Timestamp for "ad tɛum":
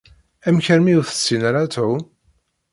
1.63-2.03